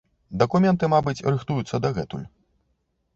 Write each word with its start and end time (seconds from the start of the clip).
Дакументы, 0.43 0.87
мабыць, 0.93 1.23
рыхтуюцца 1.35 1.81
дагэтуль. 1.87 2.25